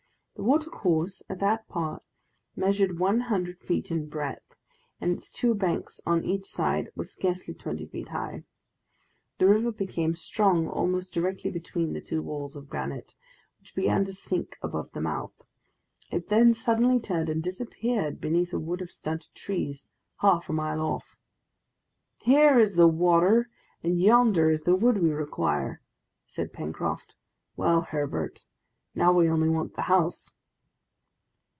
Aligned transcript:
The 0.35 0.47
watercourse 0.47 1.21
at 1.29 1.37
that 1.37 1.67
part 1.69 2.01
measured 2.55 2.97
one 2.97 3.19
hundred 3.19 3.59
feet 3.61 3.91
in 3.91 4.09
breadth, 4.09 4.55
and 4.99 5.11
its 5.11 5.31
two 5.31 5.53
banks 5.53 6.01
on 6.03 6.23
each 6.23 6.47
side 6.47 6.89
were 6.95 7.03
scarcely 7.03 7.53
twenty 7.53 7.85
feet 7.85 8.07
high. 8.07 8.43
The 9.37 9.45
river 9.47 9.71
became 9.71 10.15
strong 10.15 10.67
almost 10.67 11.13
directly 11.13 11.51
between 11.51 11.93
the 11.93 12.01
two 12.01 12.23
walls 12.23 12.55
of 12.55 12.69
granite, 12.71 13.13
which 13.59 13.75
began 13.75 14.03
to 14.05 14.13
sink 14.13 14.57
above 14.63 14.91
the 14.93 15.01
mouth; 15.01 15.43
it 16.09 16.29
then 16.29 16.53
suddenly 16.55 16.99
turned 16.99 17.29
and 17.29 17.43
disappeared 17.43 18.19
beneath 18.19 18.51
a 18.51 18.57
wood 18.59 18.81
of 18.81 18.89
stunted 18.89 19.35
trees 19.35 19.87
half 20.21 20.49
a 20.49 20.53
mile 20.53 20.81
off. 20.81 21.15
"Here 22.23 22.57
is 22.57 22.73
the 22.73 22.87
water, 22.87 23.51
and 23.83 24.01
yonder 24.01 24.49
is 24.49 24.63
the 24.63 24.75
wood 24.75 25.03
we 25.03 25.11
require!" 25.11 25.83
said 26.25 26.51
Pencroft. 26.51 27.13
"Well, 27.55 27.81
Herbert, 27.81 28.43
now 28.93 29.13
we 29.13 29.29
only 29.29 29.47
want 29.47 29.73
the 29.75 29.83
house." 29.83 30.33